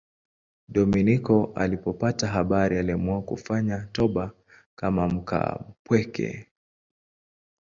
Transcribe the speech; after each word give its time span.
Dominiko 0.67 1.51
alipopata 1.55 2.27
habari 2.27 2.77
aliamua 2.77 3.21
kufanya 3.21 3.87
toba 3.91 4.31
kama 4.75 5.07
mkaapweke. 5.09 6.47